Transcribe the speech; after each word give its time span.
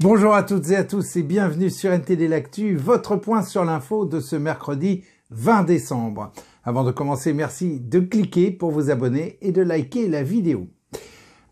Bonjour 0.00 0.34
à 0.34 0.42
toutes 0.42 0.68
et 0.68 0.76
à 0.76 0.84
tous 0.84 1.16
et 1.16 1.22
bienvenue 1.22 1.70
sur 1.70 1.90
NTD 1.90 2.28
L'Actu, 2.28 2.76
votre 2.76 3.16
point 3.16 3.40
sur 3.40 3.64
l'info 3.64 4.04
de 4.04 4.20
ce 4.20 4.36
mercredi 4.36 5.04
20 5.30 5.62
décembre. 5.62 6.32
Avant 6.64 6.84
de 6.84 6.92
commencer, 6.92 7.32
merci 7.32 7.80
de 7.80 8.00
cliquer 8.00 8.50
pour 8.50 8.72
vous 8.72 8.90
abonner 8.90 9.38
et 9.40 9.52
de 9.52 9.62
liker 9.62 10.06
la 10.08 10.22
vidéo. 10.22 10.66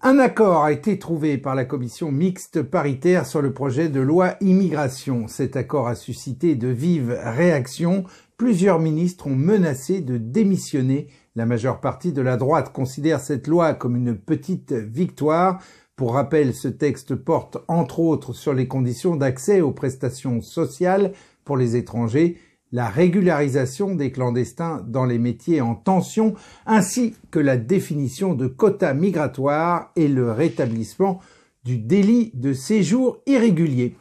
Un 0.03 0.19
accord 0.19 0.63
a 0.63 0.73
été 0.73 0.99
trouvé 0.99 1.39
par 1.39 1.55
la 1.55 1.65
commission 1.65 2.13
mixte 2.13 2.61
paritaire 2.61 3.25
sur 3.25 3.41
le 3.41 3.55
projet 3.55 3.89
de 3.89 4.01
loi 4.01 4.35
immigration. 4.43 5.27
Cet 5.27 5.57
accord 5.57 5.89
a 5.89 5.95
suscité 5.95 6.55
de 6.55 6.69
vives 6.69 7.19
réactions. 7.19 8.05
Plusieurs 8.37 8.79
ministres 8.79 9.29
ont 9.29 9.37
menacé 9.37 10.03
de 10.03 10.19
démissionner. 10.19 11.09
La 11.35 11.47
majeure 11.47 11.81
partie 11.81 12.13
de 12.13 12.21
la 12.21 12.37
droite 12.37 12.75
considère 12.75 13.21
cette 13.21 13.47
loi 13.47 13.73
comme 13.73 13.97
une 13.97 14.15
petite 14.15 14.75
victoire. 14.75 15.63
Pour 15.97 16.15
rappel, 16.15 16.55
ce 16.55 16.67
texte 16.67 17.15
porte 17.15 17.59
entre 17.69 18.01
autres 18.01 18.33
sur 18.33 18.53
les 18.53 18.67
conditions 18.67 19.15
d'accès 19.15 19.61
aux 19.61 19.71
prestations 19.71 20.41
sociales 20.41 21.13
pour 21.45 21.57
les 21.57 21.77
étrangers, 21.77 22.37
la 22.73 22.89
régularisation 22.89 23.95
des 23.95 24.11
clandestins 24.11 24.85
dans 24.89 25.05
les 25.05 25.21
métiers 25.21 25.61
en 25.61 25.77
tension, 25.77 26.35
ainsi 26.67 27.15
que 27.31 27.39
la 27.39 27.57
définition 27.57 28.35
de 28.35 28.49
quotas 28.49 28.93
migratoires 28.93 29.93
et 29.95 30.09
le 30.09 30.33
rétablissement 30.33 31.21
du 31.65 31.79
délit 31.79 32.33
de 32.35 32.55
séjour 32.55 33.23
irrégulier. 33.27 33.95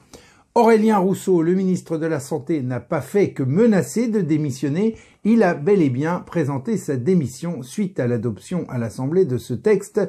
Aurélien 0.56 1.00
Rousseau, 1.00 1.42
le 1.42 1.56
ministre 1.56 1.98
de 1.98 2.06
la 2.06 2.20
Santé, 2.20 2.62
n'a 2.62 2.80
pas 2.80 3.02
fait 3.02 3.34
que 3.34 3.42
menacer 3.42 4.08
de 4.08 4.22
démissionner, 4.22 4.96
il 5.24 5.42
a 5.42 5.56
bel 5.56 5.82
et 5.82 5.90
bien 5.90 6.20
présenté 6.20 6.78
sa 6.78 6.96
démission 6.96 7.64
suite 7.64 8.00
à 8.00 8.06
l'adoption 8.06 8.66
à 8.70 8.78
l'Assemblée 8.78 9.26
de 9.26 9.40
ce 9.40 9.56
texte 9.56 10.02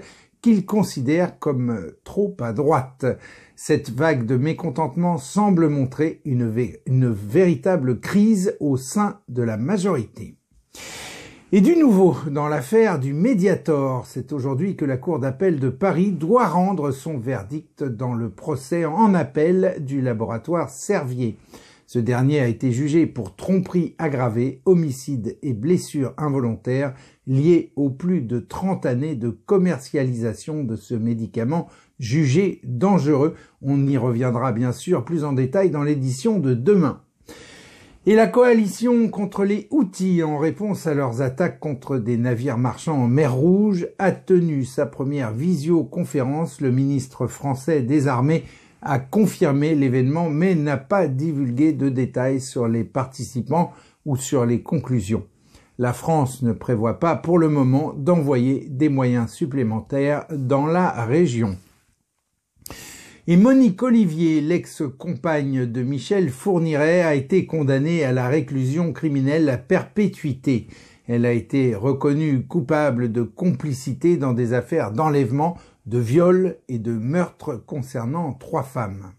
qu'il 0.44 0.66
considère 0.66 1.38
comme 1.38 1.92
trop 2.04 2.36
à 2.40 2.52
droite. 2.52 3.06
Cette 3.56 3.88
vague 3.88 4.26
de 4.26 4.36
mécontentement 4.36 5.16
semble 5.16 5.70
montrer 5.70 6.20
une, 6.26 6.54
une 6.84 7.08
véritable 7.08 7.98
crise 7.98 8.54
au 8.60 8.76
sein 8.76 9.20
de 9.30 9.42
la 9.42 9.56
majorité. 9.56 10.36
Et 11.50 11.62
du 11.62 11.76
nouveau, 11.76 12.14
dans 12.30 12.46
l'affaire 12.46 12.98
du 12.98 13.14
Mediator, 13.14 14.04
c'est 14.04 14.34
aujourd'hui 14.34 14.76
que 14.76 14.84
la 14.84 14.98
Cour 14.98 15.18
d'appel 15.18 15.58
de 15.58 15.70
Paris 15.70 16.12
doit 16.12 16.48
rendre 16.48 16.90
son 16.90 17.16
verdict 17.16 17.82
dans 17.82 18.12
le 18.12 18.28
procès 18.28 18.84
en 18.84 19.14
appel 19.14 19.76
du 19.80 20.02
laboratoire 20.02 20.68
Servier. 20.68 21.38
Ce 21.86 21.98
dernier 21.98 22.40
a 22.40 22.48
été 22.48 22.70
jugé 22.70 23.06
pour 23.06 23.34
tromperie 23.34 23.94
aggravée, 23.96 24.60
homicide 24.66 25.38
et 25.42 25.54
blessure 25.54 26.12
involontaire 26.18 26.92
liées 27.26 27.72
aux 27.76 27.90
plus 27.90 28.20
de 28.20 28.38
30 28.38 28.86
années 28.86 29.14
de 29.14 29.30
commercialisation 29.30 30.64
de 30.64 30.76
ce 30.76 30.94
médicament 30.94 31.68
jugé 31.98 32.60
dangereux. 32.64 33.34
On 33.62 33.86
y 33.86 33.96
reviendra 33.96 34.52
bien 34.52 34.72
sûr 34.72 35.04
plus 35.04 35.24
en 35.24 35.32
détail 35.32 35.70
dans 35.70 35.82
l'édition 35.82 36.38
de 36.38 36.54
demain. 36.54 37.00
Et 38.06 38.14
la 38.14 38.26
coalition 38.26 39.08
contre 39.08 39.44
les 39.44 39.66
outils 39.70 40.22
en 40.22 40.36
réponse 40.36 40.86
à 40.86 40.92
leurs 40.92 41.22
attaques 41.22 41.58
contre 41.58 41.96
des 41.96 42.18
navires 42.18 42.58
marchands 42.58 43.04
en 43.04 43.08
mer 43.08 43.34
Rouge 43.34 43.88
a 43.98 44.12
tenu 44.12 44.66
sa 44.66 44.84
première 44.84 45.32
visioconférence. 45.32 46.60
Le 46.60 46.70
ministre 46.70 47.26
français 47.26 47.80
des 47.80 48.06
Armées 48.06 48.44
a 48.82 48.98
confirmé 48.98 49.74
l'événement 49.74 50.28
mais 50.28 50.54
n'a 50.54 50.76
pas 50.76 51.08
divulgué 51.08 51.72
de 51.72 51.88
détails 51.88 52.42
sur 52.42 52.68
les 52.68 52.84
participants 52.84 53.72
ou 54.04 54.16
sur 54.16 54.44
les 54.44 54.60
conclusions. 54.60 55.24
La 55.76 55.92
France 55.92 56.42
ne 56.42 56.52
prévoit 56.52 57.00
pas 57.00 57.16
pour 57.16 57.36
le 57.36 57.48
moment 57.48 57.94
d'envoyer 57.96 58.66
des 58.70 58.88
moyens 58.88 59.32
supplémentaires 59.32 60.24
dans 60.30 60.66
la 60.66 61.04
région. 61.04 61.56
Et 63.26 63.36
Monique 63.36 63.82
Olivier, 63.82 64.40
l'ex-compagne 64.40 65.66
de 65.66 65.82
Michel 65.82 66.30
Fourniret, 66.30 67.02
a 67.02 67.14
été 67.14 67.46
condamnée 67.46 68.04
à 68.04 68.12
la 68.12 68.28
réclusion 68.28 68.92
criminelle 68.92 69.48
à 69.48 69.56
perpétuité. 69.56 70.68
Elle 71.08 71.26
a 71.26 71.32
été 71.32 71.74
reconnue 71.74 72.46
coupable 72.46 73.10
de 73.10 73.22
complicité 73.22 74.16
dans 74.16 74.32
des 74.32 74.52
affaires 74.52 74.92
d'enlèvement 74.92 75.56
de 75.86 75.98
viol 75.98 76.58
et 76.68 76.78
de 76.78 76.92
meurtre 76.92 77.56
concernant 77.56 78.32
trois 78.34 78.62
femmes. 78.62 79.12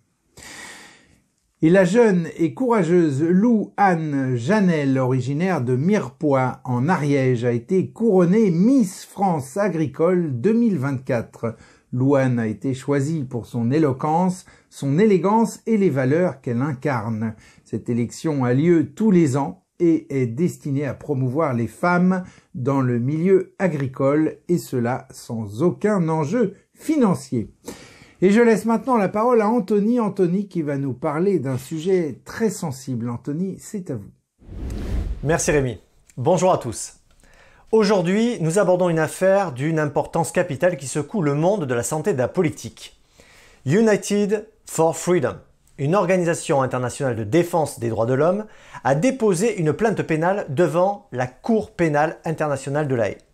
Et 1.66 1.72
la 1.72 1.84
jeune 1.84 2.28
et 2.38 2.53
courageuse 2.53 3.24
Lou 3.24 3.72
Anne 3.76 4.36
Janel, 4.36 5.00
originaire 5.00 5.62
de 5.62 5.76
Mirepoix 5.76 6.62
en 6.64 6.88
Ariège, 6.88 7.44
a 7.44 7.52
été 7.53 7.90
couronnée 7.90 8.52
Miss 8.52 9.03
France 9.03 9.58
agricole 9.58 10.40
2024. 10.40 11.56
Louane 11.92 12.38
a 12.38 12.46
été 12.46 12.75
choisie 12.75 13.24
pour 13.24 13.48
son 13.48 13.72
éloquence, 13.72 14.46
son 14.70 15.00
élégance 15.00 15.59
et 15.66 15.78
les 15.78 15.90
valeurs 15.90 16.40
qu'elle 16.40 16.62
incarne. 16.62 17.34
Cette 17.64 17.90
élection 17.90 18.46
a 18.46 18.54
lieu 18.54 18.92
tous 18.94 19.09
les 19.09 19.36
ans 19.36 19.64
et 19.80 20.22
est 20.22 20.28
destinée 20.28 20.86
à 20.86 20.94
promouvoir 20.94 21.56
les 21.56 21.66
femmes 21.66 22.25
dans 22.54 22.81
le 22.81 23.00
milieu 23.00 23.56
agricole 23.58 24.38
et 24.50 24.59
cela 24.59 25.08
sans 25.09 25.64
aucun 25.64 26.09
enjeu 26.09 26.54
financier. 26.75 27.50
Et 28.22 28.31
je 28.31 28.42
laisse 28.42 28.66
maintenant 28.66 28.96
la 28.96 29.09
parole 29.09 29.42
à 29.42 29.50
Anthony, 29.50 30.00
Anthony 30.00 30.48
qui 30.48 30.62
va 30.62 30.78
nous 30.78 30.94
parler 30.94 31.40
d'un 31.40 31.58
sujet 31.58 32.20
très 32.24 32.50
sensible. 32.50 33.09
Anthony, 33.09 33.58
c'est 33.59 33.92
à 33.92 33.96
vous. 33.96 34.12
Merci 35.24 35.52
Rémi. 35.52 35.80
Bonjour 36.16 36.54
à 36.54 36.58
tous. 36.58 36.94
Aujourd'hui, 37.74 38.38
nous 38.40 38.58
abordons 38.58 38.88
une 38.88 39.00
affaire 39.00 39.52
d'une 39.52 39.80
importance 39.80 40.31
capitale 40.31 40.78
qui 40.78 40.88
secoue 40.88 41.22
le 41.22 41.34
monde 41.34 41.66
de 41.66 41.74
la 41.74 41.84
santé 41.84 42.12
et 42.12 42.14
de 42.14 42.20
la 42.20 42.30
politique. 42.30 42.98
United 43.66 44.48
for 44.66 44.96
Freedom, 44.96 45.36
une 45.78 45.96
organisation 45.96 46.62
internationale 46.62 47.18
de 47.18 47.25
défense 47.25 47.80
des 47.80 47.90
droits 47.90 48.06
de 48.06 48.14
l'homme, 48.14 48.46
a 48.86 48.96
déposé 48.96 49.59
une 49.59 49.74
plainte 49.74 50.04
pénale 50.04 50.46
devant 50.48 51.08
la 51.12 51.28
Cour 51.28 51.72
pénale 51.72 52.18
internationale 52.24 52.88
de 52.88 52.96
l'AE. 52.96 53.25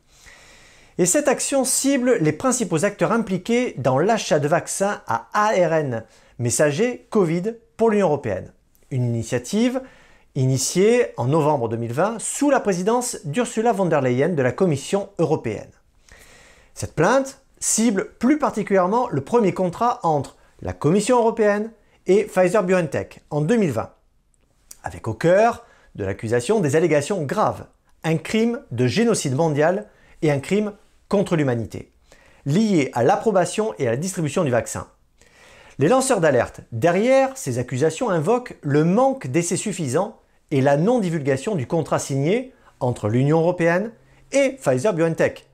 Et 1.01 1.07
cette 1.07 1.27
action 1.27 1.63
cible 1.63 2.19
les 2.21 2.31
principaux 2.31 2.85
acteurs 2.85 3.11
impliqués 3.11 3.73
dans 3.79 3.97
l'achat 3.97 4.37
de 4.37 4.47
vaccins 4.47 5.01
à 5.07 5.29
ARN 5.33 6.03
messager 6.37 7.07
Covid 7.09 7.55
pour 7.75 7.89
l'Union 7.89 8.05
européenne. 8.05 8.53
Une 8.91 9.05
initiative 9.05 9.81
initiée 10.35 11.07
en 11.17 11.25
novembre 11.25 11.69
2020 11.69 12.19
sous 12.19 12.51
la 12.51 12.59
présidence 12.59 13.17
d'Ursula 13.25 13.71
von 13.73 13.87
der 13.87 14.01
Leyen 14.01 14.35
de 14.35 14.43
la 14.43 14.51
Commission 14.51 15.09
européenne. 15.17 15.71
Cette 16.75 16.93
plainte 16.93 17.41
cible 17.59 18.11
plus 18.19 18.37
particulièrement 18.37 19.09
le 19.09 19.21
premier 19.21 19.55
contrat 19.55 20.01
entre 20.03 20.37
la 20.61 20.73
Commission 20.73 21.17
européenne 21.17 21.71
et 22.05 22.25
Pfizer 22.25 22.63
BioNTech 22.63 23.23
en 23.31 23.41
2020, 23.41 23.89
avec 24.83 25.07
au 25.07 25.15
cœur 25.15 25.65
de 25.95 26.05
l'accusation 26.05 26.59
des 26.59 26.75
allégations 26.75 27.23
graves, 27.23 27.65
un 28.03 28.17
crime 28.17 28.61
de 28.69 28.85
génocide 28.85 29.33
mondial 29.33 29.87
et 30.21 30.29
un 30.29 30.39
crime 30.39 30.73
contre 31.11 31.35
l'humanité, 31.35 31.91
lié 32.45 32.89
à 32.93 33.03
l'approbation 33.03 33.73
et 33.77 33.85
à 33.85 33.91
la 33.91 33.97
distribution 33.97 34.45
du 34.45 34.49
vaccin. 34.49 34.87
Les 35.77 35.89
lanceurs 35.89 36.21
d'alerte 36.21 36.61
derrière 36.71 37.37
ces 37.37 37.59
accusations 37.59 38.09
invoquent 38.09 38.55
le 38.61 38.85
manque 38.85 39.27
d'essais 39.27 39.57
suffisants 39.57 40.21
et 40.51 40.61
la 40.61 40.77
non-divulgation 40.77 41.55
du 41.55 41.67
contrat 41.67 41.99
signé 41.99 42.53
entre 42.79 43.09
l'Union 43.09 43.41
européenne 43.41 43.91
et 44.31 44.51
Pfizer 44.51 44.93
BioNTech. 44.93 45.49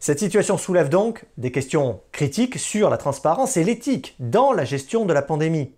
Cette 0.00 0.18
situation 0.18 0.58
soulève 0.58 0.90
donc 0.90 1.24
des 1.38 1.50
questions 1.50 2.02
critiques 2.12 2.58
sur 2.58 2.90
la 2.90 2.98
transparence 2.98 3.56
et 3.56 3.64
l'éthique 3.64 4.16
dans 4.18 4.52
la 4.52 4.66
gestion 4.66 5.06
de 5.06 5.14
la 5.14 5.22
pandémie. 5.22 5.72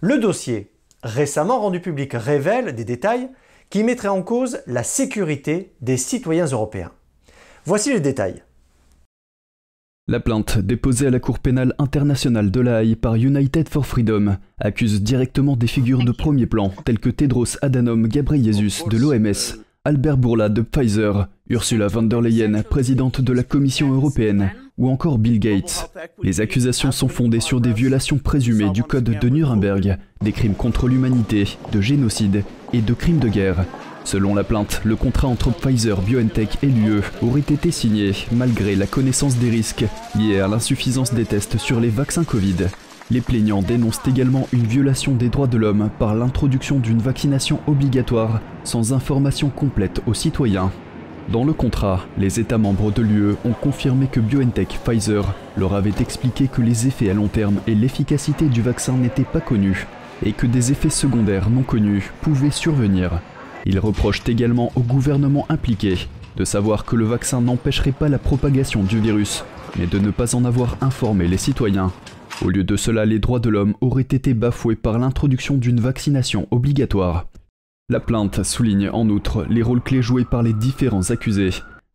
Le 0.00 0.16
dossier, 0.18 0.72
récemment 1.02 1.60
rendu 1.60 1.80
public, 1.80 2.12
révèle 2.14 2.74
des 2.74 2.86
détails 2.86 3.28
qui 3.68 3.84
mettraient 3.84 4.08
en 4.08 4.22
cause 4.22 4.62
la 4.66 4.84
sécurité 4.84 5.74
des 5.82 5.98
citoyens 5.98 6.46
européens. 6.46 6.92
Voici 7.68 7.92
les 7.92 8.00
détails. 8.00 8.42
La 10.06 10.20
plainte 10.20 10.58
déposée 10.58 11.08
à 11.08 11.10
la 11.10 11.20
Cour 11.20 11.38
pénale 11.38 11.74
internationale 11.78 12.50
de 12.50 12.60
La 12.60 12.82
Haye 12.82 12.96
par 12.96 13.16
United 13.16 13.68
for 13.68 13.84
Freedom 13.84 14.38
accuse 14.58 15.02
directement 15.02 15.54
des 15.54 15.66
figures 15.66 16.02
de 16.02 16.12
premier 16.12 16.46
plan 16.46 16.72
telles 16.86 16.98
que 16.98 17.10
Tedros 17.10 17.58
Adhanom 17.60 18.06
Ghebreyesus 18.06 18.88
de 18.88 18.96
l'OMS, 18.96 19.60
Albert 19.84 20.16
Bourla 20.16 20.48
de 20.48 20.62
Pfizer, 20.62 21.28
Ursula 21.50 21.88
von 21.88 22.04
der 22.04 22.22
Leyen, 22.22 22.62
présidente 22.62 23.20
de 23.20 23.32
la 23.34 23.42
Commission 23.42 23.92
européenne, 23.92 24.50
ou 24.78 24.88
encore 24.88 25.18
Bill 25.18 25.38
Gates. 25.38 25.90
Les 26.22 26.40
accusations 26.40 26.90
sont 26.90 27.08
fondées 27.08 27.40
sur 27.40 27.60
des 27.60 27.74
violations 27.74 28.16
présumées 28.16 28.70
du 28.70 28.82
Code 28.82 29.18
de 29.20 29.28
Nuremberg, 29.28 29.98
des 30.22 30.32
crimes 30.32 30.54
contre 30.54 30.88
l'humanité, 30.88 31.58
de 31.70 31.82
génocide 31.82 32.44
et 32.72 32.80
de 32.80 32.94
crimes 32.94 33.18
de 33.18 33.28
guerre. 33.28 33.66
Selon 34.08 34.34
la 34.34 34.42
plainte, 34.42 34.80
le 34.84 34.96
contrat 34.96 35.28
entre 35.28 35.50
Pfizer, 35.50 36.00
BioNTech 36.00 36.56
et 36.62 36.68
l'UE 36.68 37.02
aurait 37.20 37.40
été 37.40 37.70
signé 37.70 38.14
malgré 38.32 38.74
la 38.74 38.86
connaissance 38.86 39.36
des 39.36 39.50
risques 39.50 39.84
liés 40.18 40.40
à 40.40 40.48
l'insuffisance 40.48 41.12
des 41.12 41.26
tests 41.26 41.58
sur 41.58 41.78
les 41.78 41.90
vaccins 41.90 42.24
Covid. 42.24 42.68
Les 43.10 43.20
plaignants 43.20 43.60
dénoncent 43.60 44.00
également 44.08 44.48
une 44.54 44.66
violation 44.66 45.12
des 45.12 45.28
droits 45.28 45.46
de 45.46 45.58
l'homme 45.58 45.90
par 45.98 46.14
l'introduction 46.14 46.78
d'une 46.78 47.02
vaccination 47.02 47.60
obligatoire 47.66 48.40
sans 48.64 48.94
information 48.94 49.50
complète 49.50 50.00
aux 50.06 50.14
citoyens. 50.14 50.72
Dans 51.30 51.44
le 51.44 51.52
contrat, 51.52 52.06
les 52.16 52.40
États 52.40 52.56
membres 52.56 52.90
de 52.90 53.02
l'UE 53.02 53.34
ont 53.44 53.52
confirmé 53.52 54.06
que 54.06 54.20
BioNTech 54.20 54.80
Pfizer 54.86 55.34
leur 55.58 55.74
avait 55.74 56.00
expliqué 56.00 56.48
que 56.48 56.62
les 56.62 56.86
effets 56.86 57.10
à 57.10 57.14
long 57.14 57.28
terme 57.28 57.60
et 57.66 57.74
l'efficacité 57.74 58.46
du 58.46 58.62
vaccin 58.62 58.94
n'étaient 58.94 59.22
pas 59.24 59.40
connus 59.42 59.86
et 60.24 60.32
que 60.32 60.46
des 60.46 60.72
effets 60.72 60.88
secondaires 60.88 61.50
non 61.50 61.62
connus 61.62 62.10
pouvaient 62.22 62.50
survenir. 62.50 63.20
Ils 63.68 63.78
reprochent 63.78 64.26
également 64.26 64.72
au 64.76 64.80
gouvernement 64.80 65.44
impliqué 65.50 66.08
de 66.36 66.44
savoir 66.44 66.86
que 66.86 66.96
le 66.96 67.04
vaccin 67.04 67.42
n'empêcherait 67.42 67.92
pas 67.92 68.08
la 68.08 68.18
propagation 68.18 68.82
du 68.82 68.98
virus, 68.98 69.44
mais 69.78 69.86
de 69.86 69.98
ne 69.98 70.10
pas 70.10 70.34
en 70.34 70.46
avoir 70.46 70.78
informé 70.80 71.28
les 71.28 71.36
citoyens. 71.36 71.92
Au 72.42 72.48
lieu 72.48 72.64
de 72.64 72.76
cela, 72.76 73.04
les 73.04 73.18
droits 73.18 73.40
de 73.40 73.50
l'homme 73.50 73.74
auraient 73.82 74.02
été 74.02 74.32
bafoués 74.32 74.74
par 74.74 74.98
l'introduction 74.98 75.56
d'une 75.56 75.80
vaccination 75.80 76.48
obligatoire. 76.50 77.26
La 77.90 78.00
plainte 78.00 78.42
souligne 78.42 78.88
en 78.88 79.06
outre 79.10 79.44
les 79.50 79.62
rôles 79.62 79.82
clés 79.82 80.02
joués 80.02 80.24
par 80.24 80.42
les 80.42 80.54
différents 80.54 81.10
accusés. 81.10 81.50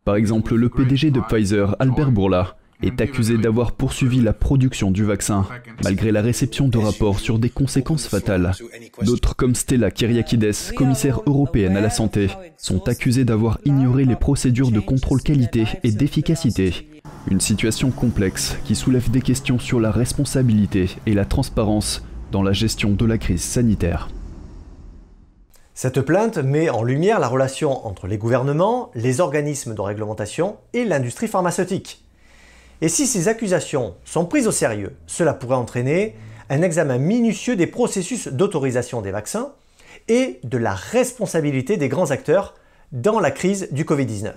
Par 0.05 0.15
exemple, 0.15 0.53
le 0.53 0.69
PDG 0.69 1.09
de 1.09 1.21
Pfizer, 1.21 1.75
Albert 1.79 2.11
Bourla, 2.11 2.55
est 2.81 2.99
accusé 3.01 3.37
d'avoir 3.37 3.71
poursuivi 3.71 4.21
la 4.21 4.33
production 4.33 4.91
du 4.91 5.03
vaccin, 5.03 5.45
malgré 5.83 6.11
la 6.11 6.21
réception 6.21 6.67
de 6.67 6.77
rapports 6.77 7.19
sur 7.19 7.39
des 7.39 7.49
conséquences 7.49 8.07
fatales. 8.07 8.53
D'autres, 9.03 9.35
comme 9.35 9.55
Stella 9.55 9.91
Kyriakides, 9.91 10.73
commissaire 10.75 11.21
européenne 11.25 11.77
à 11.77 11.81
la 11.81 11.89
santé, 11.89 12.29
sont 12.57 12.87
accusés 12.87 13.25
d'avoir 13.25 13.59
ignoré 13.65 14.05
les 14.05 14.15
procédures 14.15 14.71
de 14.71 14.79
contrôle 14.79 15.21
qualité 15.21 15.65
et 15.83 15.91
d'efficacité. 15.91 16.89
Une 17.29 17.41
situation 17.41 17.91
complexe 17.91 18.57
qui 18.65 18.75
soulève 18.75 19.11
des 19.11 19.21
questions 19.21 19.59
sur 19.59 19.79
la 19.79 19.91
responsabilité 19.91 20.89
et 21.05 21.13
la 21.13 21.25
transparence 21.25 22.03
dans 22.31 22.43
la 22.43 22.53
gestion 22.53 22.91
de 22.91 23.05
la 23.05 23.17
crise 23.17 23.43
sanitaire. 23.43 24.09
Cette 25.75 26.01
plainte 26.01 26.37
met 26.37 26.69
en 26.69 26.83
lumière 26.83 27.19
la 27.19 27.27
relation 27.27 27.87
entre 27.87 28.05
les 28.05 28.17
gouvernements, 28.17 28.91
les 28.93 29.21
organismes 29.21 29.73
de 29.73 29.81
réglementation 29.81 30.57
et 30.73 30.85
l'industrie 30.85 31.27
pharmaceutique. 31.27 32.03
Et 32.83 32.89
si 32.89 33.07
ces 33.07 33.29
accusations 33.29 33.95
sont 34.03 34.25
prises 34.25 34.45
au 34.45 34.51
sérieux, 34.51 34.93
cela 35.07 35.33
pourrait 35.33 35.55
entraîner 35.55 36.17
un 36.49 36.61
examen 36.61 36.97
minutieux 36.97 37.55
des 37.55 37.65
processus 37.65 38.27
d'autorisation 38.27 39.01
des 39.01 39.11
vaccins 39.11 39.53
et 40.09 40.41
de 40.43 40.57
la 40.57 40.73
responsabilité 40.73 41.77
des 41.77 41.87
grands 41.87 42.11
acteurs 42.11 42.55
dans 42.91 43.21
la 43.21 43.31
crise 43.31 43.69
du 43.71 43.85
Covid-19. 43.85 44.33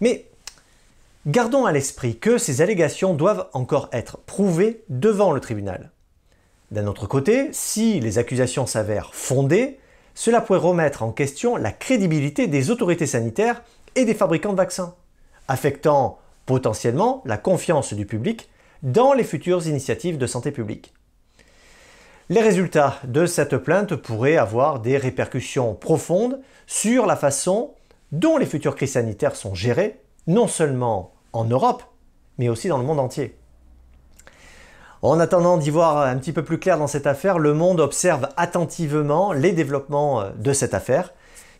Mais 0.00 0.30
gardons 1.26 1.66
à 1.66 1.72
l'esprit 1.72 2.16
que 2.16 2.38
ces 2.38 2.62
allégations 2.62 3.12
doivent 3.12 3.46
encore 3.52 3.90
être 3.92 4.16
prouvées 4.16 4.82
devant 4.88 5.32
le 5.32 5.40
tribunal. 5.40 5.90
D'un 6.70 6.86
autre 6.86 7.06
côté, 7.06 7.50
si 7.52 8.00
les 8.00 8.16
accusations 8.16 8.64
s'avèrent 8.64 9.14
fondées, 9.14 9.78
cela 10.14 10.40
pourrait 10.40 10.58
remettre 10.58 11.02
en 11.02 11.12
question 11.12 11.56
la 11.56 11.70
crédibilité 11.70 12.46
des 12.46 12.70
autorités 12.70 13.06
sanitaires 13.06 13.62
et 13.94 14.06
des 14.06 14.14
fabricants 14.14 14.52
de 14.52 14.56
vaccins, 14.56 14.94
affectant 15.48 16.18
potentiellement 16.46 17.22
la 17.24 17.36
confiance 17.36 17.94
du 17.94 18.06
public 18.06 18.50
dans 18.82 19.12
les 19.12 19.24
futures 19.24 19.66
initiatives 19.66 20.18
de 20.18 20.26
santé 20.26 20.50
publique. 20.50 20.92
Les 22.28 22.40
résultats 22.40 22.96
de 23.04 23.26
cette 23.26 23.56
plainte 23.58 23.94
pourraient 23.96 24.36
avoir 24.36 24.80
des 24.80 24.96
répercussions 24.96 25.74
profondes 25.74 26.40
sur 26.66 27.06
la 27.06 27.16
façon 27.16 27.74
dont 28.10 28.36
les 28.38 28.46
futures 28.46 28.76
crises 28.76 28.92
sanitaires 28.92 29.36
sont 29.36 29.54
gérées, 29.54 30.00
non 30.26 30.46
seulement 30.46 31.12
en 31.32 31.44
Europe, 31.44 31.82
mais 32.38 32.48
aussi 32.48 32.68
dans 32.68 32.78
le 32.78 32.84
monde 32.84 33.00
entier. 33.00 33.36
En 35.02 35.18
attendant 35.18 35.56
d'y 35.56 35.70
voir 35.70 35.98
un 35.98 36.16
petit 36.16 36.32
peu 36.32 36.44
plus 36.44 36.58
clair 36.58 36.78
dans 36.78 36.86
cette 36.86 37.08
affaire, 37.08 37.40
le 37.40 37.54
monde 37.54 37.80
observe 37.80 38.28
attentivement 38.36 39.32
les 39.32 39.50
développements 39.50 40.20
euh, 40.20 40.30
de 40.36 40.52
cette 40.52 40.74
affaire, 40.74 41.12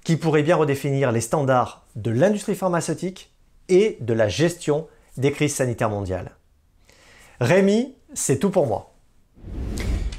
qui 0.04 0.16
pourrait 0.16 0.44
bien 0.44 0.56
redéfinir 0.56 1.10
les 1.10 1.20
standards 1.20 1.84
de 1.96 2.10
l'industrie 2.12 2.54
pharmaceutique 2.54 3.31
et 3.72 3.98
de 4.00 4.12
la 4.12 4.28
gestion 4.28 4.86
des 5.16 5.32
crises 5.32 5.54
sanitaires 5.54 5.90
mondiales. 5.90 6.36
Rémi, 7.40 7.94
c'est 8.14 8.38
tout 8.38 8.50
pour 8.50 8.66
moi. 8.66 8.94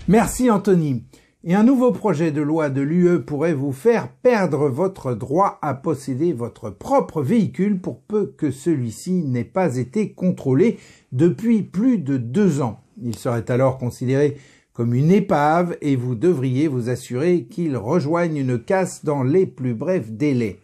Merci 0.07 0.49
Anthony. 0.49 1.03
Et 1.45 1.55
un 1.55 1.63
nouveau 1.63 1.91
projet 1.91 2.31
de 2.31 2.41
loi 2.41 2.69
de 2.69 2.81
l'UE 2.81 3.19
pourrait 3.21 3.53
vous 3.53 3.73
faire 3.73 4.09
perdre 4.09 4.69
votre 4.69 5.13
droit 5.13 5.59
à 5.61 5.73
posséder 5.73 6.31
votre 6.31 6.69
propre 6.69 7.21
véhicule 7.21 7.81
pour 7.81 7.99
peu 7.99 8.33
que 8.37 8.49
celui-ci 8.49 9.23
n'ait 9.23 9.43
pas 9.43 9.75
été 9.75 10.13
contrôlé 10.13 10.79
depuis 11.11 11.61
plus 11.61 11.97
de 11.97 12.15
deux 12.17 12.61
ans. 12.61 12.79
Il 13.01 13.17
serait 13.17 13.51
alors 13.51 13.77
considéré 13.77 14.37
comme 14.71 14.93
une 14.93 15.11
épave 15.11 15.77
et 15.81 15.95
vous 15.95 16.15
devriez 16.15 16.67
vous 16.67 16.89
assurer 16.89 17.43
qu'il 17.43 17.77
rejoigne 17.77 18.37
une 18.37 18.57
casse 18.57 19.03
dans 19.05 19.21
les 19.21 19.45
plus 19.45 19.73
brefs 19.73 20.11
délais. 20.11 20.59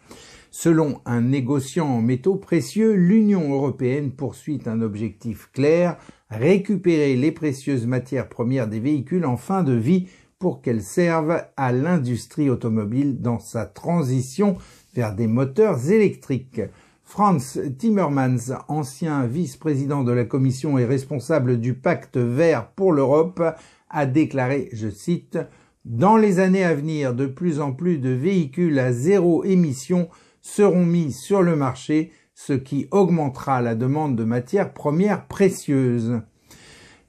Selon 0.51 0.99
un 1.05 1.21
négociant 1.21 1.87
en 1.87 2.01
métaux 2.01 2.35
précieux, 2.35 2.93
l'Union 2.93 3.53
européenne 3.53 4.11
poursuit 4.11 4.59
un 4.65 4.81
objectif 4.81 5.49
clair, 5.53 5.97
récupérer 6.31 7.15
les 7.15 7.31
précieuses 7.31 7.85
matières 7.85 8.29
premières 8.29 8.67
des 8.67 8.79
véhicules 8.79 9.25
en 9.25 9.37
fin 9.37 9.61
de 9.61 9.73
vie 9.73 10.07
pour 10.39 10.61
qu'elles 10.61 10.81
servent 10.81 11.43
à 11.55 11.71
l'industrie 11.71 12.49
automobile 12.49 13.21
dans 13.21 13.39
sa 13.39 13.65
transition 13.65 14.57
vers 14.95 15.13
des 15.13 15.27
moteurs 15.27 15.91
électriques. 15.91 16.61
Franz 17.03 17.59
Timmermans, 17.77 18.53
ancien 18.67 19.27
vice-président 19.27 20.03
de 20.03 20.11
la 20.11 20.25
Commission 20.25 20.77
et 20.77 20.85
responsable 20.85 21.59
du 21.59 21.73
pacte 21.73 22.17
vert 22.17 22.69
pour 22.71 22.91
l'Europe, 22.91 23.43
a 23.89 24.05
déclaré, 24.05 24.69
je 24.73 24.89
cite, 24.89 25.37
Dans 25.85 26.17
les 26.17 26.39
années 26.39 26.63
à 26.63 26.73
venir, 26.73 27.13
de 27.13 27.25
plus 27.25 27.59
en 27.59 27.71
plus 27.73 27.97
de 27.97 28.09
véhicules 28.09 28.79
à 28.79 28.91
zéro 28.93 29.43
émission 29.43 30.07
seront 30.41 30.85
mis 30.85 31.11
sur 31.11 31.41
le 31.41 31.55
marché, 31.55 32.11
ce 32.35 32.53
qui 32.53 32.87
augmentera 32.91 33.61
la 33.61 33.75
demande 33.75 34.15
de 34.15 34.23
matières 34.23 34.73
premières 34.73 35.27
précieuses. 35.27 36.21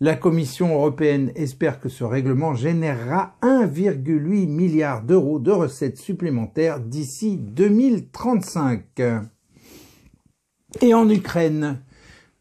La 0.01 0.17
Commission 0.17 0.75
européenne 0.75 1.31
espère 1.35 1.79
que 1.79 1.91
ce 1.91 2.05
règlement 2.05 2.55
générera 2.55 3.37
1,8 3.43 4.49
milliard 4.49 5.03
d'euros 5.03 5.39
de 5.39 5.51
recettes 5.51 5.99
supplémentaires 5.99 6.81
d'ici 6.81 7.37
2035. 7.37 8.83
Et 10.81 10.95
en 10.95 11.11
Ukraine, 11.11 11.83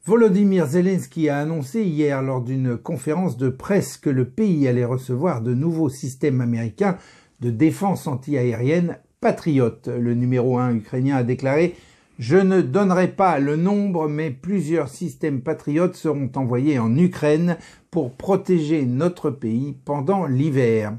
Volodymyr 0.05 0.67
Zelensky 0.67 1.27
a 1.27 1.39
annoncé 1.39 1.83
hier 1.83 2.21
lors 2.21 2.41
d'une 2.41 2.77
conférence 2.77 3.35
de 3.35 3.49
presse 3.49 3.97
que 3.97 4.09
le 4.09 4.29
pays 4.29 4.67
allait 4.67 4.85
recevoir 4.85 5.41
de 5.41 5.53
nouveaux 5.53 5.89
systèmes 5.89 6.39
américains 6.39 6.97
de 7.41 7.49
défense 7.49 8.07
antiaérienne 8.07 8.99
Patriot. 9.21 9.81
Le 9.85 10.13
numéro 10.13 10.57
1 10.59 10.75
ukrainien 10.75 11.17
a 11.17 11.23
déclaré 11.23 11.75
Je 12.19 12.37
ne 12.37 12.61
donnerai 12.61 13.09
pas 13.09 13.39
le 13.39 13.57
nombre, 13.57 14.07
mais 14.07 14.31
plusieurs 14.31 14.87
systèmes 14.87 15.41
patriotes 15.41 15.97
seront 15.97 16.31
envoyés 16.35 16.79
en 16.79 16.97
Ukraine 16.97 17.57
pour 17.91 18.13
protéger 18.13 18.85
notre 18.85 19.29
pays 19.29 19.75
pendant 19.83 20.25
l'hiver. 20.25 20.93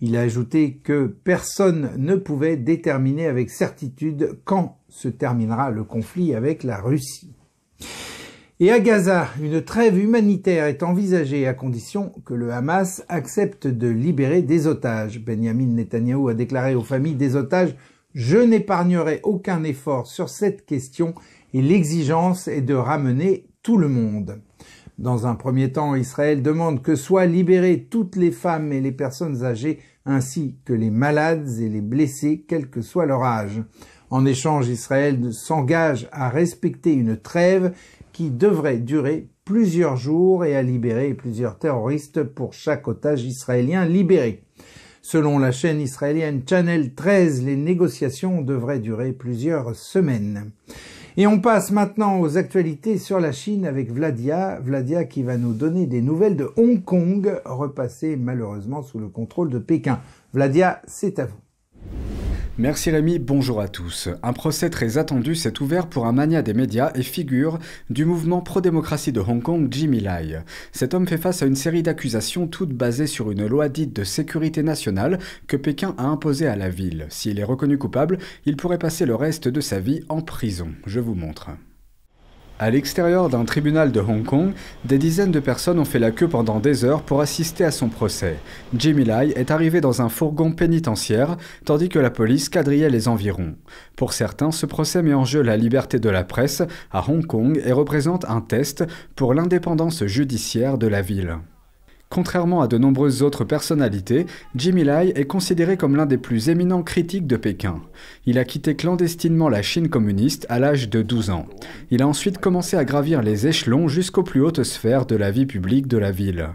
Il 0.00 0.16
a 0.16 0.20
ajouté 0.20 0.74
que 0.84 1.06
personne 1.06 1.90
ne 1.96 2.14
pouvait 2.14 2.56
déterminer 2.56 3.26
avec 3.26 3.50
certitude 3.50 4.38
quand 4.44 4.78
se 4.88 5.08
terminera 5.08 5.70
le 5.70 5.82
conflit 5.82 6.36
avec 6.36 6.62
la 6.62 6.80
Russie. 6.80 7.34
Et 8.60 8.72
à 8.72 8.80
Gaza, 8.80 9.28
une 9.40 9.62
trêve 9.62 9.96
humanitaire 9.96 10.64
est 10.64 10.82
envisagée 10.82 11.46
à 11.46 11.54
condition 11.54 12.12
que 12.24 12.34
le 12.34 12.52
Hamas 12.52 13.04
accepte 13.08 13.68
de 13.68 13.86
libérer 13.86 14.42
des 14.42 14.66
otages. 14.66 15.20
Benjamin 15.24 15.66
Netanyahu 15.66 16.28
a 16.28 16.34
déclaré 16.34 16.74
aux 16.74 16.82
familles 16.82 17.14
des 17.14 17.36
otages 17.36 17.76
Je 18.14 18.38
n'épargnerai 18.38 19.20
aucun 19.22 19.62
effort 19.62 20.08
sur 20.08 20.28
cette 20.28 20.66
question 20.66 21.14
et 21.54 21.62
l'exigence 21.62 22.48
est 22.48 22.62
de 22.62 22.74
ramener 22.74 23.46
tout 23.62 23.78
le 23.78 23.86
monde. 23.86 24.40
Dans 24.98 25.28
un 25.28 25.36
premier 25.36 25.70
temps, 25.70 25.94
Israël 25.94 26.42
demande 26.42 26.82
que 26.82 26.96
soient 26.96 27.26
libérées 27.26 27.86
toutes 27.88 28.16
les 28.16 28.32
femmes 28.32 28.72
et 28.72 28.80
les 28.80 28.90
personnes 28.90 29.44
âgées, 29.44 29.78
ainsi 30.04 30.56
que 30.64 30.72
les 30.72 30.90
malades 30.90 31.48
et 31.60 31.68
les 31.68 31.80
blessés, 31.80 32.44
quel 32.48 32.68
que 32.68 32.82
soit 32.82 33.06
leur 33.06 33.22
âge. 33.22 33.62
En 34.10 34.24
échange, 34.24 34.68
Israël 34.68 35.32
s'engage 35.32 36.08
à 36.10 36.28
respecter 36.30 36.94
une 36.94 37.16
trêve 37.16 37.72
qui 38.18 38.30
devrait 38.30 38.78
durer 38.78 39.28
plusieurs 39.44 39.96
jours 39.96 40.44
et 40.44 40.56
à 40.56 40.62
libérer 40.64 41.14
plusieurs 41.14 41.56
terroristes 41.56 42.24
pour 42.24 42.52
chaque 42.52 42.88
otage 42.88 43.22
israélien 43.22 43.84
libéré. 43.84 44.42
Selon 45.02 45.38
la 45.38 45.52
chaîne 45.52 45.80
israélienne 45.80 46.42
Channel 46.44 46.94
13, 46.96 47.44
les 47.44 47.54
négociations 47.54 48.42
devraient 48.42 48.80
durer 48.80 49.12
plusieurs 49.12 49.76
semaines. 49.76 50.50
Et 51.16 51.28
on 51.28 51.38
passe 51.40 51.70
maintenant 51.70 52.18
aux 52.18 52.36
actualités 52.36 52.98
sur 52.98 53.20
la 53.20 53.30
Chine 53.30 53.64
avec 53.64 53.92
Vladia. 53.92 54.58
Vladia 54.64 55.04
qui 55.04 55.22
va 55.22 55.36
nous 55.36 55.52
donner 55.52 55.86
des 55.86 56.02
nouvelles 56.02 56.36
de 56.36 56.50
Hong 56.56 56.82
Kong, 56.82 57.40
repassé 57.44 58.16
malheureusement 58.16 58.82
sous 58.82 58.98
le 58.98 59.06
contrôle 59.06 59.48
de 59.48 59.60
Pékin. 59.60 60.00
Vladia, 60.34 60.82
c'est 60.88 61.20
à 61.20 61.26
vous. 61.26 61.47
Merci 62.60 62.90
Rémi, 62.90 63.20
bonjour 63.20 63.60
à 63.60 63.68
tous. 63.68 64.08
Un 64.24 64.32
procès 64.32 64.68
très 64.68 64.98
attendu 64.98 65.36
s'est 65.36 65.62
ouvert 65.62 65.86
pour 65.86 66.06
un 66.06 66.12
mania 66.12 66.42
des 66.42 66.54
médias 66.54 66.90
et 66.96 67.04
figure 67.04 67.60
du 67.88 68.04
mouvement 68.04 68.40
pro-démocratie 68.40 69.12
de 69.12 69.20
Hong 69.20 69.40
Kong, 69.40 69.68
Jimmy 69.70 70.00
Lai. 70.00 70.42
Cet 70.72 70.92
homme 70.92 71.06
fait 71.06 71.18
face 71.18 71.40
à 71.40 71.46
une 71.46 71.54
série 71.54 71.84
d'accusations 71.84 72.48
toutes 72.48 72.72
basées 72.72 73.06
sur 73.06 73.30
une 73.30 73.46
loi 73.46 73.68
dite 73.68 73.94
de 73.94 74.02
sécurité 74.02 74.64
nationale 74.64 75.20
que 75.46 75.56
Pékin 75.56 75.94
a 75.98 76.06
imposée 76.06 76.48
à 76.48 76.56
la 76.56 76.68
ville. 76.68 77.06
S'il 77.10 77.38
est 77.38 77.44
reconnu 77.44 77.78
coupable, 77.78 78.18
il 78.44 78.56
pourrait 78.56 78.78
passer 78.78 79.06
le 79.06 79.14
reste 79.14 79.46
de 79.46 79.60
sa 79.60 79.78
vie 79.78 80.00
en 80.08 80.20
prison. 80.20 80.70
Je 80.84 80.98
vous 80.98 81.14
montre. 81.14 81.50
À 82.60 82.70
l'extérieur 82.70 83.28
d'un 83.28 83.44
tribunal 83.44 83.92
de 83.92 84.00
Hong 84.00 84.24
Kong, 84.24 84.52
des 84.84 84.98
dizaines 84.98 85.30
de 85.30 85.38
personnes 85.38 85.78
ont 85.78 85.84
fait 85.84 86.00
la 86.00 86.10
queue 86.10 86.26
pendant 86.26 86.58
des 86.58 86.84
heures 86.84 87.02
pour 87.02 87.20
assister 87.20 87.64
à 87.64 87.70
son 87.70 87.88
procès. 87.88 88.36
Jimmy 88.76 89.04
Lai 89.04 89.32
est 89.36 89.52
arrivé 89.52 89.80
dans 89.80 90.02
un 90.02 90.08
fourgon 90.08 90.50
pénitentiaire, 90.50 91.36
tandis 91.64 91.88
que 91.88 92.00
la 92.00 92.10
police 92.10 92.48
quadrillait 92.48 92.90
les 92.90 93.06
environs. 93.06 93.54
Pour 93.94 94.12
certains, 94.12 94.50
ce 94.50 94.66
procès 94.66 95.02
met 95.02 95.14
en 95.14 95.24
jeu 95.24 95.40
la 95.40 95.56
liberté 95.56 96.00
de 96.00 96.10
la 96.10 96.24
presse 96.24 96.62
à 96.90 97.08
Hong 97.08 97.24
Kong 97.24 97.62
et 97.64 97.70
représente 97.70 98.24
un 98.24 98.40
test 98.40 98.84
pour 99.14 99.34
l'indépendance 99.34 100.04
judiciaire 100.06 100.78
de 100.78 100.88
la 100.88 101.00
ville. 101.00 101.38
Contrairement 102.10 102.62
à 102.62 102.68
de 102.68 102.78
nombreuses 102.78 103.22
autres 103.22 103.44
personnalités, 103.44 104.24
Jimmy 104.56 104.82
Lai 104.82 105.12
est 105.14 105.26
considéré 105.26 105.76
comme 105.76 105.94
l'un 105.94 106.06
des 106.06 106.16
plus 106.16 106.48
éminents 106.48 106.82
critiques 106.82 107.26
de 107.26 107.36
Pékin. 107.36 107.82
Il 108.24 108.38
a 108.38 108.44
quitté 108.44 108.74
clandestinement 108.76 109.50
la 109.50 109.60
Chine 109.60 109.88
communiste 109.88 110.46
à 110.48 110.58
l'âge 110.58 110.88
de 110.88 111.02
12 111.02 111.30
ans. 111.30 111.46
Il 111.90 112.00
a 112.00 112.08
ensuite 112.08 112.38
commencé 112.38 112.76
à 112.76 112.84
gravir 112.84 113.22
les 113.22 113.46
échelons 113.46 113.88
jusqu'aux 113.88 114.22
plus 114.22 114.40
hautes 114.40 114.64
sphères 114.64 115.04
de 115.04 115.16
la 115.16 115.30
vie 115.30 115.46
publique 115.46 115.86
de 115.86 115.98
la 115.98 116.10
ville. 116.10 116.48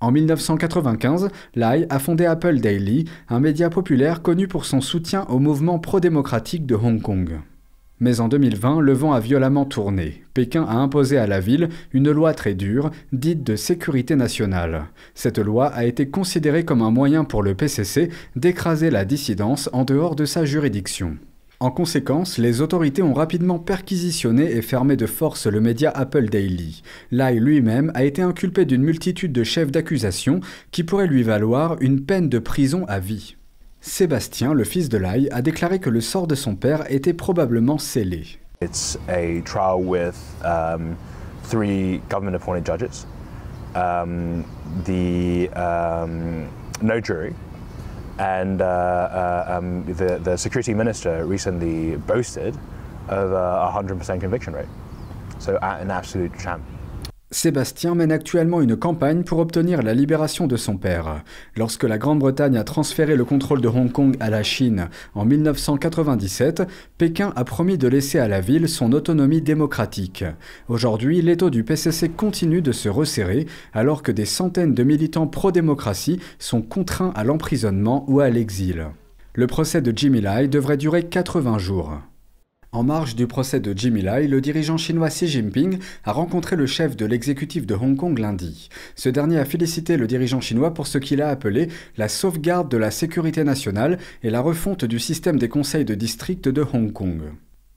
En 0.00 0.12
1995, 0.12 1.28
Lai 1.54 1.86
a 1.90 1.98
fondé 1.98 2.24
Apple 2.24 2.58
Daily, 2.60 3.06
un 3.28 3.40
média 3.40 3.68
populaire 3.70 4.22
connu 4.22 4.48
pour 4.48 4.64
son 4.64 4.80
soutien 4.80 5.24
au 5.28 5.38
mouvement 5.38 5.78
pro-démocratique 5.78 6.66
de 6.66 6.74
Hong 6.74 7.00
Kong. 7.00 7.40
Mais 7.98 8.20
en 8.20 8.28
2020, 8.28 8.80
le 8.80 8.92
vent 8.92 9.12
a 9.12 9.20
violemment 9.20 9.64
tourné. 9.64 10.22
Pékin 10.34 10.64
a 10.64 10.74
imposé 10.74 11.16
à 11.16 11.26
la 11.26 11.40
ville 11.40 11.70
une 11.92 12.10
loi 12.10 12.34
très 12.34 12.54
dure, 12.54 12.90
dite 13.12 13.42
de 13.42 13.56
sécurité 13.56 14.16
nationale. 14.16 14.86
Cette 15.14 15.38
loi 15.38 15.68
a 15.68 15.84
été 15.84 16.10
considérée 16.10 16.64
comme 16.64 16.82
un 16.82 16.90
moyen 16.90 17.24
pour 17.24 17.42
le 17.42 17.54
PCC 17.54 18.10
d'écraser 18.36 18.90
la 18.90 19.06
dissidence 19.06 19.70
en 19.72 19.84
dehors 19.84 20.14
de 20.14 20.26
sa 20.26 20.44
juridiction. 20.44 21.16
En 21.58 21.70
conséquence, 21.70 22.36
les 22.36 22.60
autorités 22.60 23.02
ont 23.02 23.14
rapidement 23.14 23.58
perquisitionné 23.58 24.52
et 24.52 24.60
fermé 24.60 24.96
de 24.96 25.06
force 25.06 25.46
le 25.46 25.62
média 25.62 25.90
Apple 25.90 26.28
Daily. 26.28 26.82
Lai 27.10 27.40
lui-même 27.40 27.90
a 27.94 28.04
été 28.04 28.20
inculpé 28.20 28.66
d'une 28.66 28.82
multitude 28.82 29.32
de 29.32 29.42
chefs 29.42 29.70
d'accusation 29.72 30.40
qui 30.70 30.84
pourraient 30.84 31.06
lui 31.06 31.22
valoir 31.22 31.78
une 31.80 32.04
peine 32.04 32.28
de 32.28 32.38
prison 32.38 32.84
à 32.88 32.98
vie. 32.98 33.35
Sébastien, 33.86 34.52
le 34.52 34.64
fils 34.64 34.88
de 34.88 34.98
Lai, 34.98 35.28
a 35.30 35.42
déclaré 35.42 35.78
que 35.78 35.88
le 35.88 36.00
sort 36.00 36.26
de 36.26 36.34
son 36.34 36.56
père 36.56 36.90
était 36.90 37.14
probablement 37.14 37.78
scellé. 37.78 38.26
It's 38.60 38.98
a 39.08 39.40
trial 39.42 39.80
with 39.80 40.16
um, 40.44 40.96
three 41.44 42.02
government-appointed 42.10 42.66
judges. 42.66 43.06
Um, 43.76 44.44
the 44.84 45.48
um, 45.50 46.48
no 46.82 47.00
jury, 47.00 47.32
and 48.18 48.60
uh, 48.60 48.64
uh, 48.64 49.56
um, 49.56 49.84
the, 49.84 50.18
the 50.18 50.36
security 50.36 50.74
minister 50.74 51.24
recently 51.24 51.96
boasted 51.96 52.56
of 53.08 53.30
a 53.30 53.72
100% 53.72 54.20
conviction 54.20 54.52
rate. 54.52 54.68
So, 55.38 55.58
an 55.62 55.92
absolute 55.92 56.36
champ. 56.40 56.62
Sébastien 57.36 57.94
mène 57.94 58.12
actuellement 58.12 58.62
une 58.62 58.76
campagne 58.76 59.22
pour 59.22 59.40
obtenir 59.40 59.82
la 59.82 59.92
libération 59.92 60.46
de 60.46 60.56
son 60.56 60.78
père. 60.78 61.22
Lorsque 61.54 61.84
la 61.84 61.98
Grande-Bretagne 61.98 62.56
a 62.56 62.64
transféré 62.64 63.14
le 63.14 63.26
contrôle 63.26 63.60
de 63.60 63.68
Hong 63.68 63.92
Kong 63.92 64.16
à 64.20 64.30
la 64.30 64.42
Chine 64.42 64.88
en 65.14 65.26
1997, 65.26 66.62
Pékin 66.96 67.34
a 67.36 67.44
promis 67.44 67.76
de 67.76 67.88
laisser 67.88 68.18
à 68.18 68.26
la 68.26 68.40
ville 68.40 68.70
son 68.70 68.90
autonomie 68.94 69.42
démocratique. 69.42 70.24
Aujourd'hui, 70.70 71.20
l'étau 71.20 71.50
du 71.50 71.62
PCC 71.62 72.08
continue 72.08 72.62
de 72.62 72.72
se 72.72 72.88
resserrer 72.88 73.44
alors 73.74 74.02
que 74.02 74.12
des 74.12 74.24
centaines 74.24 74.72
de 74.72 74.82
militants 74.82 75.26
pro-démocratie 75.26 76.20
sont 76.38 76.62
contraints 76.62 77.12
à 77.14 77.22
l'emprisonnement 77.22 78.06
ou 78.08 78.20
à 78.20 78.30
l'exil. 78.30 78.86
Le 79.34 79.46
procès 79.46 79.82
de 79.82 79.92
Jimmy 79.94 80.22
Lai 80.22 80.48
devrait 80.48 80.78
durer 80.78 81.02
80 81.02 81.58
jours. 81.58 82.00
En 82.76 82.82
marge 82.82 83.16
du 83.16 83.26
procès 83.26 83.58
de 83.58 83.72
Jimmy 83.74 84.02
Lai, 84.02 84.26
le 84.28 84.42
dirigeant 84.42 84.76
chinois 84.76 85.08
Xi 85.08 85.26
Jinping 85.28 85.78
a 86.04 86.12
rencontré 86.12 86.56
le 86.56 86.66
chef 86.66 86.94
de 86.94 87.06
l'exécutif 87.06 87.64
de 87.66 87.74
Hong 87.74 87.96
Kong 87.96 88.18
lundi. 88.18 88.68
Ce 88.96 89.08
dernier 89.08 89.38
a 89.38 89.46
félicité 89.46 89.96
le 89.96 90.06
dirigeant 90.06 90.42
chinois 90.42 90.74
pour 90.74 90.86
ce 90.86 90.98
qu'il 90.98 91.22
a 91.22 91.30
appelé 91.30 91.68
la 91.96 92.10
sauvegarde 92.10 92.70
de 92.70 92.76
la 92.76 92.90
sécurité 92.90 93.44
nationale 93.44 93.96
et 94.22 94.28
la 94.28 94.42
refonte 94.42 94.84
du 94.84 94.98
système 94.98 95.38
des 95.38 95.48
conseils 95.48 95.86
de 95.86 95.94
district 95.94 96.50
de 96.50 96.66
Hong 96.70 96.92
Kong. 96.92 97.22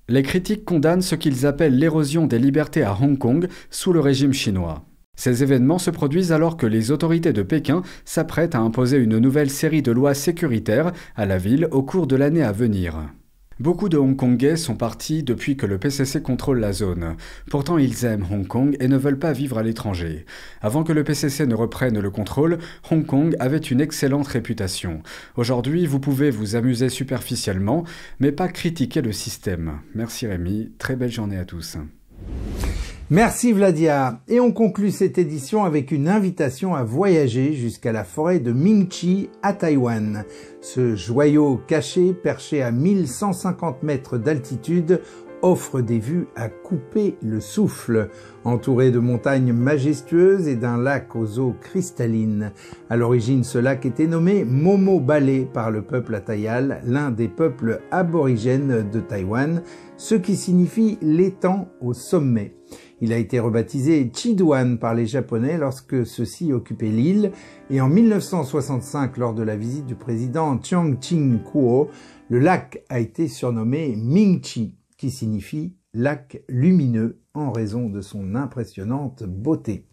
Les 0.09 0.21
critiques 0.21 0.65
condamnent 0.65 1.01
ce 1.01 1.15
qu'ils 1.15 1.45
appellent 1.45 1.77
l'érosion 1.77 2.27
des 2.27 2.37
libertés 2.37 2.83
à 2.83 2.93
Hong 3.01 3.17
Kong 3.17 3.47
sous 3.69 3.93
le 3.93 4.01
régime 4.01 4.33
chinois. 4.33 4.83
Ces 5.15 5.43
événements 5.43 5.79
se 5.79 5.91
produisent 5.91 6.33
alors 6.33 6.57
que 6.57 6.67
les 6.67 6.91
autorités 6.91 7.31
de 7.31 7.41
Pékin 7.41 7.83
s'apprêtent 8.03 8.55
à 8.55 8.59
imposer 8.59 8.97
une 8.97 9.19
nouvelle 9.19 9.49
série 9.49 9.81
de 9.81 9.93
lois 9.93 10.13
sécuritaires 10.13 10.91
à 11.15 11.25
la 11.25 11.37
ville 11.37 11.69
au 11.71 11.83
cours 11.83 12.05
de 12.05 12.17
l'année 12.17 12.43
à 12.43 12.51
venir. 12.51 12.95
Beaucoup 13.59 13.89
de 13.89 13.97
Hongkongais 13.97 14.55
sont 14.55 14.75
partis 14.75 15.21
depuis 15.21 15.57
que 15.57 15.65
le 15.65 15.77
PCC 15.77 16.21
contrôle 16.21 16.61
la 16.61 16.71
zone. 16.71 17.17
Pourtant, 17.49 17.77
ils 17.77 18.05
aiment 18.05 18.25
Hong 18.31 18.47
Kong 18.47 18.77
et 18.79 18.87
ne 18.87 18.95
veulent 18.95 19.19
pas 19.19 19.33
vivre 19.33 19.57
à 19.57 19.63
l'étranger. 19.63 20.25
Avant 20.61 20.85
que 20.85 20.93
le 20.93 21.03
PCC 21.03 21.45
ne 21.45 21.55
reprenne 21.55 21.99
le 21.99 22.09
contrôle, 22.09 22.59
Hong 22.89 23.05
Kong 23.05 23.35
avait 23.37 23.57
une 23.57 23.81
excellente 23.81 24.27
réputation. 24.27 25.03
Aujourd'hui, 25.35 25.85
vous 25.85 25.99
pouvez 25.99 26.31
vous 26.31 26.55
amuser 26.55 26.87
superficiellement, 26.87 27.83
mais 28.21 28.31
pas 28.31 28.47
critiquer 28.47 29.01
le 29.01 29.11
système. 29.11 29.79
Merci 29.93 30.25
Rémi, 30.25 30.71
très 30.77 30.95
belle 30.95 31.11
journée 31.11 31.37
à 31.37 31.43
tous. 31.43 31.77
Merci 33.11 33.53
Vladia. 33.53 34.19
Et 34.27 34.39
on 34.39 34.51
conclut 34.51 34.91
cette 34.91 35.17
édition 35.17 35.63
avec 35.63 35.91
une 35.91 36.07
invitation 36.07 36.75
à 36.75 36.83
voyager 36.83 37.53
jusqu'à 37.53 37.91
la 37.91 38.03
forêt 38.03 38.39
de 38.39 38.51
Mingchi 38.51 39.31
à 39.41 39.53
Taïwan. 39.53 40.25
Ce 40.61 40.95
joyau 40.95 41.59
caché, 41.65 42.13
perché 42.13 42.61
à 42.61 42.69
1150 42.69 43.81
mètres 43.81 44.19
d'altitude, 44.19 45.01
offre 45.41 45.81
des 45.81 45.97
vues 45.97 46.27
à 46.35 46.49
couper 46.49 47.15
le 47.23 47.39
souffle, 47.39 48.09
entouré 48.43 48.91
de 48.91 48.99
montagnes 48.99 49.53
majestueuses 49.53 50.47
et 50.47 50.55
d'un 50.55 50.77
lac 50.77 51.15
aux 51.15 51.39
eaux 51.39 51.55
cristallines. 51.59 52.51
À 52.91 52.95
l'origine, 52.95 53.43
ce 53.43 53.57
lac 53.57 53.87
était 53.87 54.05
nommé 54.05 54.43
Momo 54.43 54.99
Balé 54.99 55.47
par 55.51 55.71
le 55.71 55.81
peuple 55.81 56.13
Atayal, 56.13 56.81
l'un 56.85 57.09
des 57.09 57.27
peuples 57.27 57.81
aborigènes 57.89 58.87
de 58.91 58.99
Taïwan, 58.99 59.63
ce 59.97 60.13
qui 60.13 60.35
signifie 60.35 60.99
l'étang 61.01 61.69
au 61.81 61.93
sommet. 61.93 62.53
Il 63.01 63.13
a 63.13 63.17
été 63.17 63.39
rebaptisé 63.39 64.11
Chiduan 64.13 64.77
par 64.77 64.93
les 64.93 65.05
Japonais 65.05 65.57
lorsque 65.57 66.05
ceux-ci 66.05 66.51
occupaient 66.51 66.87
l'île 66.87 67.31
et 67.69 67.81
en 67.81 67.87
1965, 67.87 69.17
lors 69.17 69.33
de 69.33 69.43
la 69.43 69.55
visite 69.55 69.85
du 69.85 69.95
président 69.95 70.59
Chiang 70.61 70.95
Ching-kuo, 70.99 71.87
le 72.29 72.39
lac 72.39 72.83
a 72.89 72.99
été 72.99 73.27
surnommé 73.27 73.95
Mingchi, 73.95 74.75
qui 74.97 75.11
signifie 75.11 75.75
lac 75.93 76.43
lumineux 76.49 77.19
en 77.33 77.51
raison 77.51 77.89
de 77.89 78.01
son 78.01 78.35
impressionnante 78.35 79.23
beauté. 79.23 79.85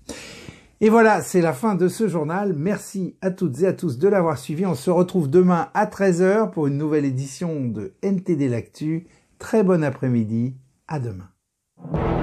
Et 0.80 0.90
voilà, 0.90 1.22
c'est 1.22 1.40
la 1.40 1.54
fin 1.54 1.74
de 1.74 1.88
ce 1.88 2.06
journal. 2.06 2.52
Merci 2.54 3.16
à 3.22 3.30
toutes 3.30 3.60
et 3.62 3.66
à 3.66 3.72
tous 3.72 3.98
de 3.98 4.08
l'avoir 4.08 4.36
suivi. 4.36 4.66
On 4.66 4.74
se 4.74 4.90
retrouve 4.90 5.30
demain 5.30 5.68
à 5.72 5.86
13h 5.86 6.50
pour 6.50 6.66
une 6.66 6.76
nouvelle 6.76 7.06
édition 7.06 7.66
de 7.66 7.94
NTD 8.02 8.48
L'Actu. 8.48 9.06
Très 9.38 9.64
bon 9.64 9.82
après-midi. 9.82 10.54
À 10.86 11.00
demain. 11.00 12.15